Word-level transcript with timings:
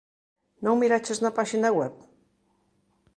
Non 0.65 0.79
miraches 0.81 1.21
na 1.23 1.35
páxina 1.37 1.69
web? 1.79 1.93